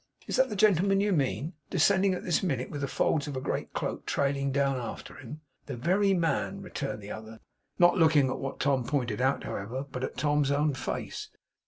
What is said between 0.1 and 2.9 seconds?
Is that the gentleman you mean? Descending at this minute, with the